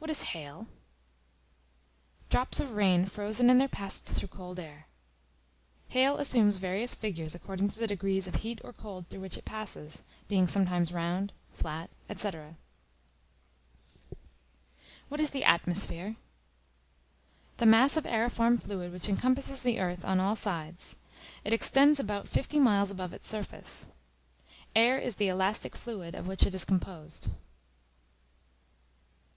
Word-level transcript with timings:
What 0.00 0.10
is 0.10 0.22
Hail? 0.32 0.66
Drops 2.28 2.58
of 2.60 2.72
rain 2.72 3.06
frozen 3.06 3.50
in 3.50 3.58
their 3.58 3.68
passage 3.68 4.04
through 4.06 4.28
cold 4.28 4.58
air. 4.58 4.86
Hail 5.88 6.18
assumes 6.18 6.56
various 6.56 6.94
figures 6.94 7.34
according 7.34 7.68
to 7.68 7.78
the 7.78 7.86
degrees 7.86 8.26
of 8.26 8.36
heat 8.36 8.60
or 8.64 8.72
cold 8.72 9.08
through 9.08 9.20
which 9.20 9.36
it 9.36 9.44
passes, 9.44 10.02
being 10.26 10.46
sometimes 10.48 10.92
round, 10.92 11.32
flat, 11.52 11.90
&c. 12.16 12.30
What 15.08 15.20
is 15.20 15.30
the 15.30 15.44
Atmosphere? 15.44 16.16
The 17.58 17.66
mass 17.66 17.96
of 17.96 18.04
aëriform 18.04 18.60
fluid 18.60 18.92
which 18.92 19.08
encompasses 19.08 19.62
the 19.62 19.78
earth 19.78 20.04
on 20.04 20.20
all 20.20 20.36
sides: 20.36 20.96
it 21.44 21.52
extends 21.52 22.00
about 22.00 22.28
fifty 22.28 22.58
miles 22.58 22.90
above 22.90 23.12
its 23.12 23.28
surface. 23.28 23.88
Air 24.74 24.98
is 24.98 25.16
the 25.16 25.28
elastic 25.28 25.76
fluid 25.76 26.14
of 26.14 26.26
which 26.26 26.46
it 26.46 26.54
is 26.56 26.64
composed. 26.64 27.28